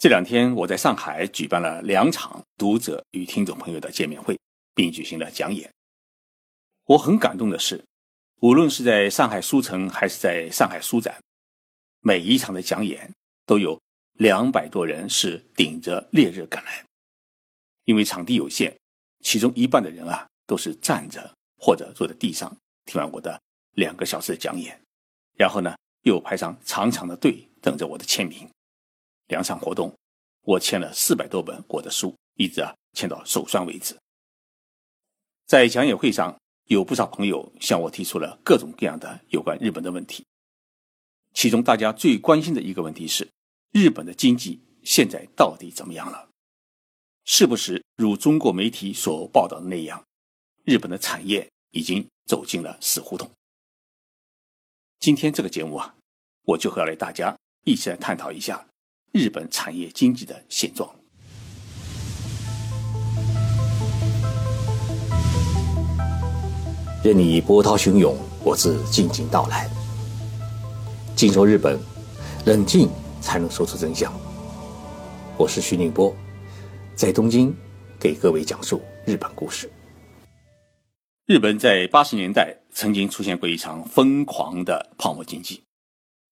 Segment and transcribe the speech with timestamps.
[0.00, 4.34] 这两天我在上海举办了两场读者与听众朋友的见面会，
[4.74, 5.70] 并举行了讲演。
[6.86, 7.84] 我很感动的是，
[8.40, 11.22] 无论是在上海书城还是在上海书展，
[12.00, 13.12] 每一场的讲演
[13.44, 13.78] 都有
[14.14, 16.82] 两百多人是顶着烈日赶来。
[17.84, 18.74] 因为场地有限，
[19.22, 22.50] 其中一半的人啊都是站着或者坐在地上
[22.86, 23.38] 听完我的
[23.74, 24.80] 两个小时的讲演，
[25.36, 28.48] 然后呢又排上长长的队等着我的签名。
[29.30, 29.96] 两场活动，
[30.42, 33.96] 我签了四百多本我的书，一直啊签到手酸为止。
[35.46, 40.26] 在讲演会上，有不少朋友向我提出了各种各样的有关日本的问题。
[41.32, 43.28] 其中大家最关心的一个问题是：
[43.72, 46.28] 日本的经济现在到底怎么样了？
[47.24, 50.04] 是不是如中国媒体所报道的那样，
[50.64, 53.30] 日本的产业已经走进了死胡同？
[54.98, 55.94] 今天这个节目啊，
[56.42, 58.66] 我就和来大家一起来探讨一下。
[59.12, 60.88] 日本产业经济的现状。
[67.02, 69.68] 任你波涛汹涌，我自静静到来。
[71.16, 71.76] 静说日本，
[72.46, 72.88] 冷静
[73.20, 74.12] 才能说出真相。
[75.36, 76.14] 我是徐宁波，
[76.94, 77.52] 在东京
[77.98, 79.68] 给各位讲述日本故事。
[81.26, 85.60] 日本在八十年代曾经出现过一场疯狂的泡沫经济，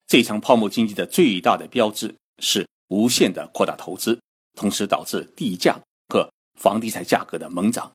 [0.06, 2.14] 这场泡沫经济的最大的标志。
[2.40, 4.20] 是无限的扩大投资，
[4.54, 7.92] 同时导致地价和房地产价格的猛涨。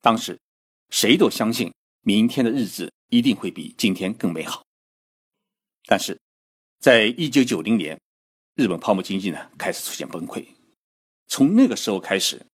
[0.00, 0.38] 当时，
[0.90, 1.72] 谁都相信
[2.02, 4.64] 明天的日子一定会比今天更美好。
[5.86, 6.18] 但是，
[6.80, 7.98] 在一九九零年，
[8.54, 10.46] 日本泡沫经济呢开始出现崩溃。
[11.26, 12.44] 从那个时候开始，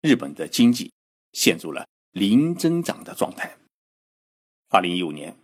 [0.00, 0.90] 日本的经济
[1.32, 3.56] 陷入了零增长的状态。
[4.68, 5.36] 二零一五年，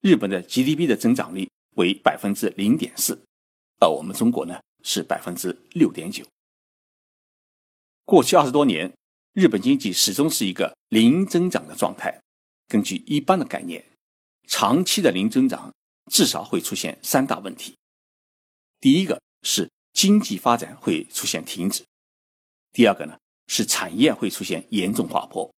[0.00, 3.18] 日本的 GDP 的增长率为百分之零点四。
[3.78, 6.24] 而我们中国呢是百分之六点九。
[8.04, 8.96] 过去二十多年，
[9.32, 12.22] 日本经济始终是一个零增长的状态。
[12.68, 13.84] 根据一般的概念，
[14.46, 15.74] 长期的零增长
[16.10, 17.76] 至少会出现三大问题：
[18.78, 21.82] 第一个是经济发展会出现停止；
[22.72, 23.18] 第二个呢
[23.48, 25.50] 是产业会出现严重滑坡；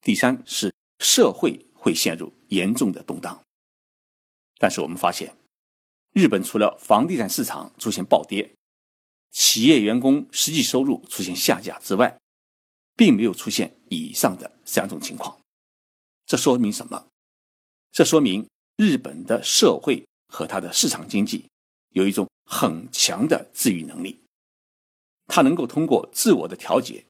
[0.00, 3.38] 第三是社会会陷入严重的动荡。
[4.58, 5.36] 但是我们发现。
[6.16, 8.50] 日本除了房地产市场出现暴跌，
[9.32, 12.18] 企业员工实际收入出现下降之外，
[12.96, 15.38] 并没有出现以上的三种情况。
[16.24, 17.08] 这说明什么？
[17.92, 21.44] 这说明日本的社会和它的市场经济
[21.90, 24.18] 有一种很强的自愈能力，
[25.26, 27.04] 它能够通过自我的调节，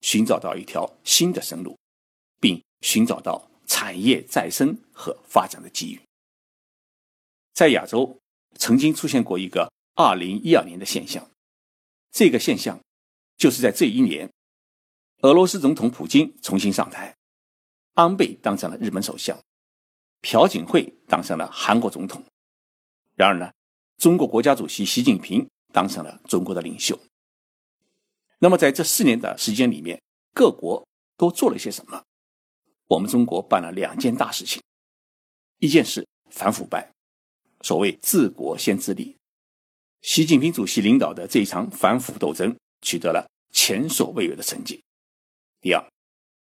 [0.00, 1.78] 寻找到一条新的生路，
[2.40, 6.00] 并寻找到产业再生和发展的机遇。
[7.54, 8.18] 在亚洲。
[8.56, 11.30] 曾经出现过一个二零一二年的现象，
[12.10, 12.80] 这个现象
[13.36, 14.30] 就是在这一年，
[15.22, 17.16] 俄罗斯总统普京重新上台，
[17.94, 19.38] 安倍当上了日本首相，
[20.20, 22.24] 朴槿惠当上了韩国总统。
[23.14, 23.52] 然而呢，
[23.98, 26.98] 中国国家主席习近平当上了中国的领袖。
[28.38, 30.00] 那么在这四年的时间里面，
[30.34, 32.02] 各国都做了些什么？
[32.86, 34.62] 我们中国办了两件大事情，
[35.58, 36.90] 一件事反腐败。
[37.62, 39.16] 所谓治国先治理，
[40.00, 44.82] 习近平主席领导的这一场反腐斗争取得了前所未有的成绩。
[45.60, 45.84] 第二，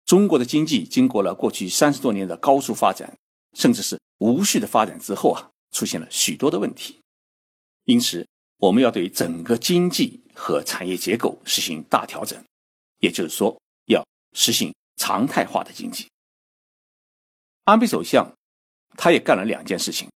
[0.06, 3.18] 中国的经济经过了过去三十多年的高速发展，
[3.54, 7.00] 甚至是无序的发展之后啊，出现了许多的问题。
[7.86, 8.28] 因此，
[8.58, 12.40] 我们要对整个经济和产业结构实行大调整，
[13.00, 16.08] 也就是说，要实行常态化的经济。
[17.64, 18.32] 安倍首相
[18.96, 20.08] 他也干了两件事情。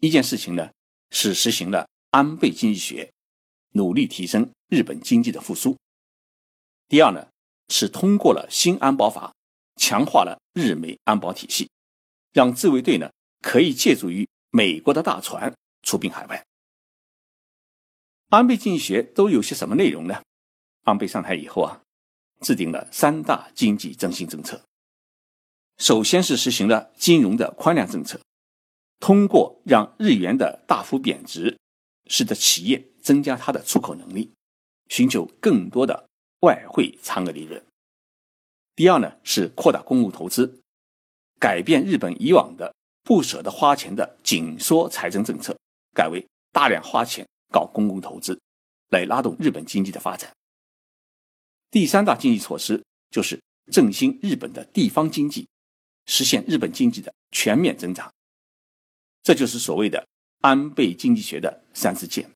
[0.00, 0.70] 一件事情呢，
[1.10, 3.12] 是实行了安倍经济学，
[3.72, 5.76] 努力提升日本经济的复苏。
[6.88, 7.28] 第二呢，
[7.68, 9.34] 是通过了新安保法，
[9.76, 11.68] 强化了日美安保体系，
[12.32, 13.10] 让自卫队呢
[13.42, 16.44] 可以借助于美国的大船出兵海外。
[18.28, 20.22] 安倍经济学都有些什么内容呢？
[20.84, 21.82] 安倍上台以后啊，
[22.40, 24.62] 制定了三大经济振兴政策。
[25.76, 28.20] 首先是实行了金融的宽量政策。
[29.00, 31.56] 通过让日元的大幅贬值，
[32.06, 34.32] 使得企业增加它的出口能力，
[34.88, 36.08] 寻求更多的
[36.40, 37.64] 外汇残额利润。
[38.74, 40.60] 第二呢，是扩大公共投资，
[41.38, 45.56] 改变日本以往的不舍得花钱的紧缩财政政策，
[45.94, 48.40] 改为大量花钱搞公共投资，
[48.90, 50.32] 来拉动日本经济的发展。
[51.70, 53.40] 第三大经济措施就是
[53.70, 55.46] 振兴日本的地方经济，
[56.06, 58.12] 实现日本经济的全面增长。
[59.28, 60.08] 这就是所谓的
[60.40, 62.30] 安倍经济学的三支箭。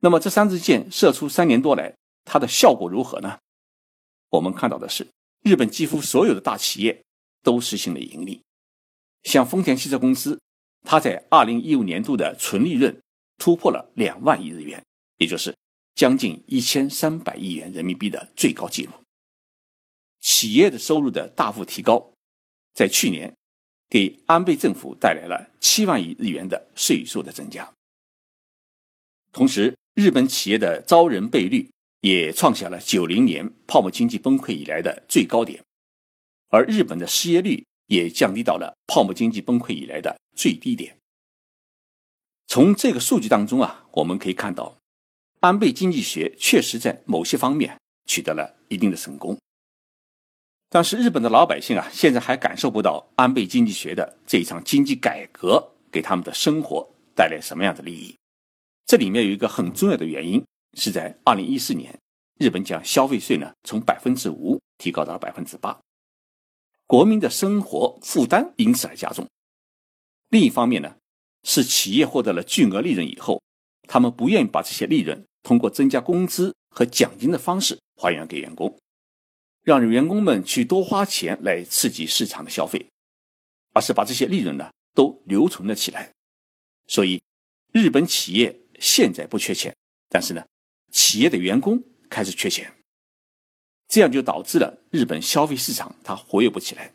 [0.00, 1.94] 那么这三支箭射出三年多来，
[2.24, 3.38] 它的效果如何呢？
[4.30, 5.06] 我们看到的是，
[5.44, 7.04] 日本几乎所有的大企业
[7.44, 8.42] 都实行了盈利，
[9.22, 10.40] 像丰田汽车公司，
[10.82, 13.00] 它在二零一五年度的纯利润
[13.38, 14.84] 突破了两万亿日元，
[15.18, 15.56] 也就是
[15.94, 18.92] 将近一千三百亿元人民币的最高纪录。
[20.18, 22.12] 企业的收入的大幅提高，
[22.74, 23.36] 在去年
[23.90, 27.70] 给安倍政府带来了七万亿日元的税收的增加，
[29.30, 29.76] 同时。
[29.94, 31.68] 日本企业的招人倍率
[32.00, 35.62] 也创下了九零年泡沫经济崩溃以来的最高点，
[36.48, 40.96] 而日本的失业率也降低到了泡沫经济崩溃以来的最低点。
[42.46, 44.78] 从这个数据当中啊，我们可以看到，
[45.40, 47.76] 安倍经济学确实在某些方面
[48.06, 49.36] 取得了一定的成功。
[50.72, 58.16] 但是日本的老百姓啊，现在还感受不到安倍经济学的这一场经济改革给他们的生活带来什么样的利益。
[58.86, 60.44] 这里面有一个很重要的原因，
[60.78, 61.98] 是在二零一四年，
[62.38, 65.76] 日本将消费税呢从百分之五提高到了百分之八，
[66.86, 69.26] 国民的生活负担因此而加重。
[70.28, 70.94] 另一方面呢，
[71.42, 73.42] 是企业获得了巨额利润以后，
[73.88, 78.72] 他们不愿意把这些利润通过增加工资和奖金的方式还原给员工，
[79.70, 82.86] 让员工们去多花钱来刺激市场的消费，
[83.72, 86.10] 而是把这些利润呢都留存了起来。
[86.86, 87.22] 所以，
[87.72, 88.56] 日本企业。
[88.82, 89.76] 现在不缺钱，
[90.08, 90.42] 但是呢，
[90.90, 92.72] 企业的员工开始缺钱，
[93.88, 96.90] 这样就导致了日本消费市场它活跃不起来。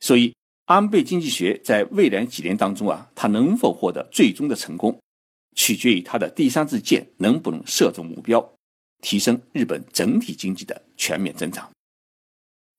[0.00, 0.34] 所以，
[0.64, 5.00] 安倍经济学在未来几年当中啊，它能否获得最终的成功，
[5.54, 8.44] 取决于它的第三支箭能不能射中目标，
[9.00, 11.70] 提升日本整体经济的全面增长。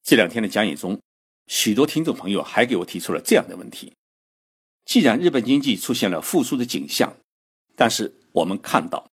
[0.06, 1.02] 这两天的讲演中，
[1.48, 3.92] 许多听众朋友还给我提出了这样的问题：
[4.86, 7.18] 既然日本经济出现了复苏的景象，
[7.76, 9.10] 但是我们看到，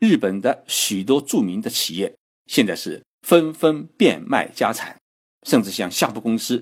[0.00, 2.12] 日本的许多著名的企业
[2.46, 5.00] 现在是纷纷变卖家产，
[5.44, 6.60] 甚至像夏普公司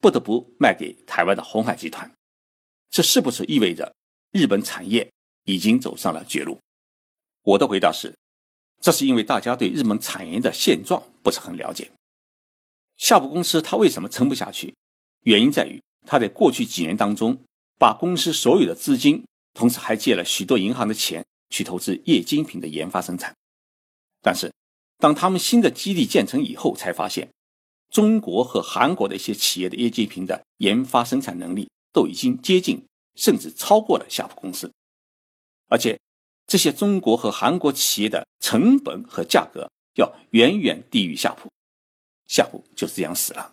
[0.00, 2.10] 不得不卖给台湾的鸿海集团。
[2.88, 3.94] 这是不是意味着
[4.32, 5.06] 日本产业
[5.44, 6.58] 已经走上了绝路？
[7.42, 8.14] 我的回答是，
[8.80, 11.90] 这是因为大家对日本产业的现状不是很了解。
[13.00, 14.72] 夏普公司它为什么撑不下去？
[15.22, 17.36] 原因在于它在过去几年当中，
[17.78, 19.24] 把公司所有的资金，
[19.54, 21.24] 同时还借了许多银行的钱。
[21.52, 23.34] 去投资液晶屏的研发生产，
[24.22, 24.54] 但是
[24.98, 27.28] 当他们新的基地建成以后，才发现
[27.90, 32.80] 中国和韩国的一些企业的液晶屏的研发生产能力都已经接近
[33.16, 34.72] 甚至超过了夏普公司，
[35.66, 35.98] 而且
[36.46, 41.50] 这些中国和韩国企业的成本和价格要远远低于夏普，
[42.30, 43.52] 夏普就这样死了，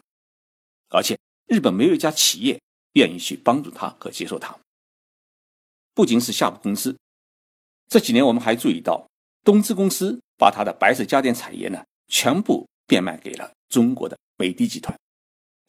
[0.90, 2.62] 而且日本没有一家企业
[2.94, 4.56] 愿意去帮助他和接受他，
[5.96, 6.96] 不仅是夏普公司。
[7.90, 9.10] 这几年，我们还注意到，
[9.44, 14.96] 东芝公司把它的白色家电产业呢，全部变卖给了中国的美的集团；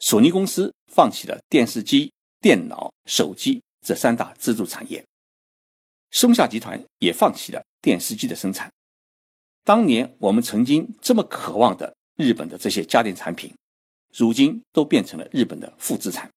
[0.00, 2.12] 索尼公司放弃了电视机、
[2.43, 5.02] 电脑、手机这三大支柱产业；
[6.10, 8.70] 松下集团也放弃了电视机的生产。
[9.64, 13.55] 当年我们曾经这么渴望的日本的这些家电产品，
[14.12, 16.29] 如今都变成了日本的负资产。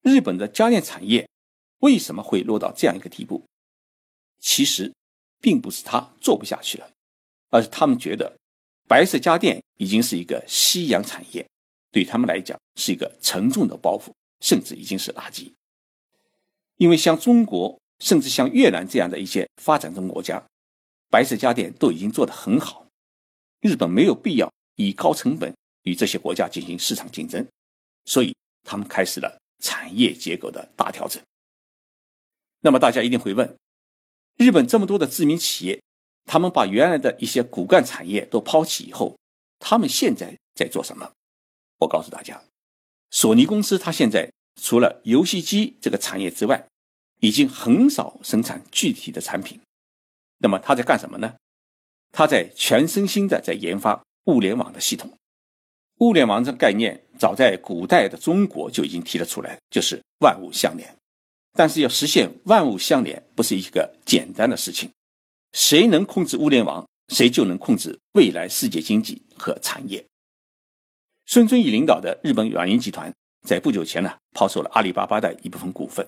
[0.00, 1.28] 日本的家电产业
[1.80, 3.44] 为什么会落到这样一个地步？
[4.40, 4.90] 其实，
[5.38, 6.90] 并不是他做不下去了，
[7.50, 8.34] 而是他们觉得
[8.88, 11.46] 白色家电已经是一个夕阳产业，
[11.92, 15.52] 对他们来讲是一个沉重的包袱，甚至已经是垃圾。
[16.76, 20.42] 因为像中国，甚至像越南这样的一些发展中国家，
[21.10, 22.83] 白色家电都已经做得很好，
[23.64, 25.50] 日本没有必要以高成本
[25.84, 27.48] 与这些国家进行市场竞争，
[28.04, 31.22] 所以他们开始了产业结构的大调整。
[32.60, 33.56] 那么大家一定会问。
[34.36, 35.80] 日本这么多的知名企业，
[36.26, 39.16] 他们把原来的一些骨干产业都抛弃以后，
[39.58, 41.10] 他们现在在做什么？
[41.78, 42.44] 我告诉大家，
[43.10, 44.30] 索尼公司它现在
[44.60, 46.68] 除了游戏机这个产业之外，
[47.20, 49.58] 已经很少生产具体的产品。
[50.36, 51.34] 那么他在干什么呢？
[52.16, 55.12] 他在全身心的在研发物联网的系统。
[55.98, 60.88] 物联网这个概念早在古代的中国就已经提了出来，就是万物相连。
[61.54, 64.88] 但是要实现万物相连，不是一个简单的事情。
[65.54, 70.04] 谁能控制物联网，谁就能控制未来世界经济和产业。
[71.26, 73.12] 孙正义领导的日本软银集团
[73.44, 76.06] 在不久前呢抛售了阿里巴巴的一部分股份，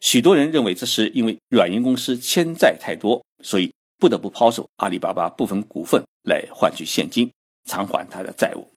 [0.00, 7.32] 许多人认为这是因为软银公司欠债太多，所以不得不抛售阿里巴巴部分股份来换取现金
[7.64, 8.72] 偿还他的债务。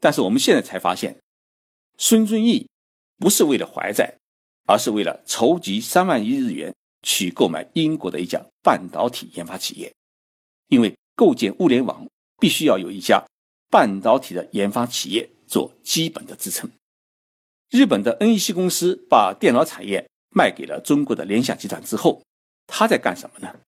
[0.00, 1.18] 但是我们现在才发现，
[1.96, 2.68] 孙正义
[3.18, 4.14] 不是为了还债。
[4.70, 9.90] 而是为了筹集三万亿日元去购买英国的一家半导体研发企业，
[10.66, 12.06] 因为构建物联网
[12.38, 13.24] 必须要有一家
[13.70, 16.70] 半导体的研发企业做基本的支撑。
[17.70, 20.06] 日本的 NEC 公司把电脑产业
[20.36, 22.22] 卖给了中国的联想集团之后，
[22.66, 23.58] 他在干什么呢？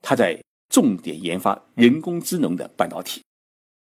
[0.00, 3.22] 他在重点研发人工智能的半导体，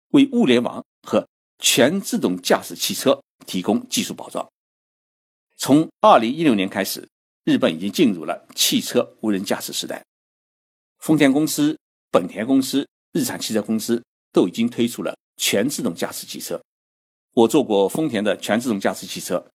[0.10, 1.27] 为物联网和
[1.60, 4.48] 全自动驾驶汽车提供技术保障。
[5.57, 7.07] 从二零一六年开始，
[7.43, 10.03] 日本已经进入了汽车无人驾驶时代。
[11.00, 11.77] 丰田公司、
[12.12, 16.62] 本田公司、日产汽车公司都已经推出了全自动驾驶汽车。
[17.34, 19.45] 我坐过丰田的全自动驾驶汽车，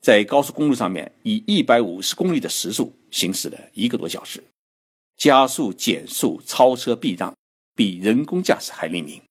[0.00, 4.42] 在高速公路上面以一百五十公里的时速行驶了一个多小时，
[5.22, 7.32] 加速、减速、超车、避让，
[7.76, 9.22] 比人工驾驶还灵敏。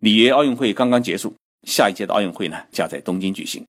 [0.00, 3.66] 里约奥运会刚刚结束，下一届的奥运会呢将在东京举行。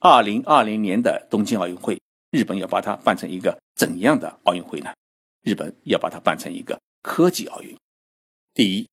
[0.00, 1.98] 二零二零年的东京奥运会，
[2.30, 4.92] 日本要把它办成一个怎样的奥运会呢？
[5.40, 7.74] 日本要把它办成一个科技奥运。
[8.52, 8.86] 第一，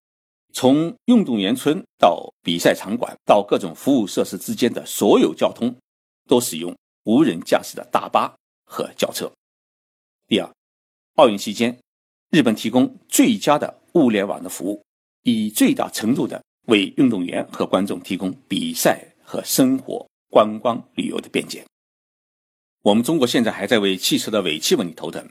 [0.54, 5.76] 从运动员村到比赛场馆到各种服务设施之间的所有交通，
[6.30, 8.34] 都使用无人驾驶的大巴
[8.64, 9.30] 和轿车。
[10.28, 10.50] 第二，
[11.18, 11.76] 奥运期间，
[12.30, 14.86] 日本提供最佳的物联网的服务，
[15.24, 20.08] 以最大程度的为运动员和观众提供比赛和生活。
[20.30, 21.66] 观光旅游的便捷。
[22.84, 25.26] 我们中国现在还在为汽车的尾气问题头疼。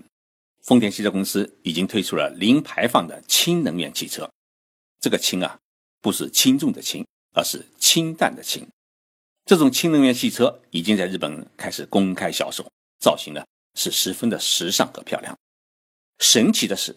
[0.64, 4.28] 丰田汽车公司已经推出了零排放的氢能源汽车。
[4.98, 5.58] 这个氢啊，
[6.00, 8.66] 不是轻重的轻，而是氢弹的氢。
[9.44, 12.66] 这种氢能源汽车已经在日本开始公开销售，
[12.98, 15.36] 造型呢是十分的时尚和漂亮。
[16.18, 16.96] 神奇的是，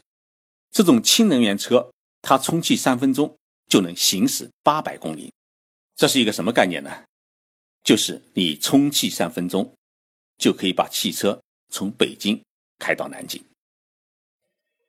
[0.72, 5.32] 这种氢能源车它充气三分钟就能行驶八百公里。
[5.96, 7.04] 这是一个什么概念呢？
[7.84, 9.74] 就是你充气三分钟，
[10.38, 12.42] 就可以把汽车从北京
[12.78, 13.44] 开到南京。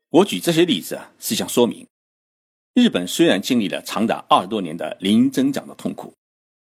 [0.09, 1.87] 我举这些例子啊，是想说明，
[2.75, 6.13] 日本虽然经历了长达二十多年的零增长的痛苦，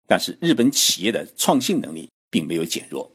[0.07, 3.11] 但是日本企业的创新能力并没有减弱。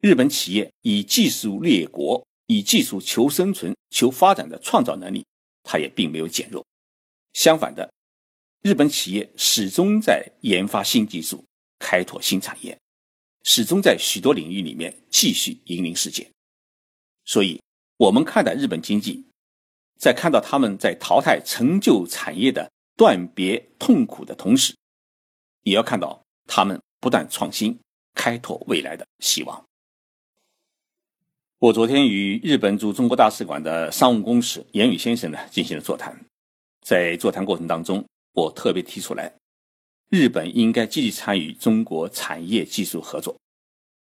[0.00, 5.24] 日本企业以技术立国、以技术求生存、求发展的创造能力，
[5.62, 6.64] 它也并没有减弱。
[7.32, 7.92] 相反的，
[8.62, 11.44] 日本企业始终在研发新技术。
[11.78, 12.80] 开拓新产业，
[13.44, 16.26] 始终在许多领域里面继续引领世界。
[17.26, 17.60] 所以，
[17.98, 19.22] 我们看待日本经济，
[20.00, 24.74] 在看到他们在淘汰陈旧产业的断别痛苦的同时，
[25.64, 27.78] 也要看到他们不断创新、
[28.14, 29.65] 开拓未来的希望。
[31.58, 36.14] 我昨天与日本驻中国大使馆的商务公使严宇先生呢进行了座谈，
[36.82, 39.32] 在座谈过程当中，我特别提出来。
[40.10, 43.34] 日本应该积极参与中国产业技术合作。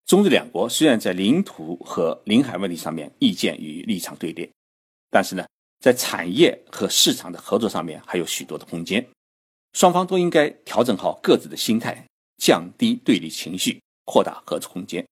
[0.05, 4.51] 中日两国虽然在领土和领海问题上面意见与立场对立，
[5.09, 5.47] 但是呢，
[5.79, 9.07] 在产业和市场的合作上面还有许多的空间。
[9.75, 12.05] 双方都应该调整好各自的心态，
[12.39, 15.07] 降低对立情绪，扩大合作空间，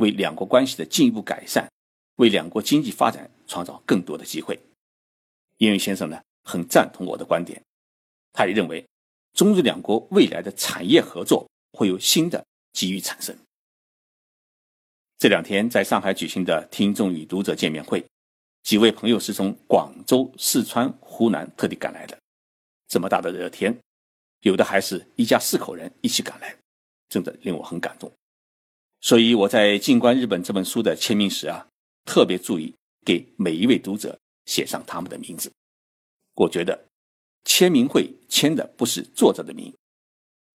[0.00, 1.70] 为两国关系的进一步改善，
[2.16, 4.58] 为两国经济发展创造更多的机会。
[5.58, 7.62] 英语先生呢，很赞同我的观点，
[8.32, 8.84] 他也认为。
[9.32, 13.34] 中日两国未来的产业合作会有新的机遇产生。
[15.18, 18.04] 这两天在上海举行的听众与读者见面会，
[18.64, 22.18] 几位朋友是从广州、四川、湖南特地赶来的。
[22.88, 23.78] 这么大的热天，
[24.40, 26.56] 有的还是一家四口人一起赶来，
[27.08, 28.12] 真的令我很感动。
[29.00, 31.66] 所以我在《静观日本》这本书的签名时啊，
[32.04, 35.52] 特别注意给每一位读者写上他们的名字。
[36.34, 36.86] 我觉得。
[37.42, 39.74] 签名会签的不是作者的名，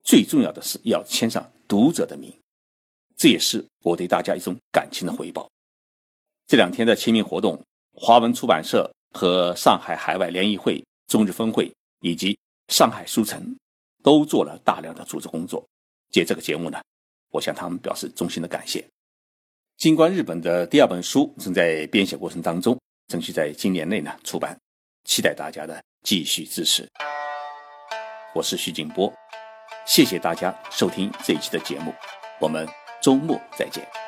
[0.03, 2.38] 最重要的是要签上读者的名，
[3.15, 5.50] 这也是我对大家一种感情的回报。
[6.45, 7.57] 这两天的签名活动，
[7.93, 11.71] 华文出版社和上海海外联谊会、中日分会
[12.01, 13.55] 以及上海书城
[14.03, 15.65] 都做了大量的组织工作。
[16.12, 16.83] 借这个节目呢，
[17.33, 18.87] 我向他们表示衷心的感谢。
[19.75, 24.57] 尽管日本的第二本书正在编写过程当中，争取在今年内呢出版，
[25.03, 25.83] 期待大家的。
[26.03, 26.85] 继续支持，
[28.35, 29.09] 我是徐静波，
[29.87, 31.93] 谢谢大家收听这一期的节目，
[32.41, 32.67] 我们
[33.01, 34.02] 周末再见。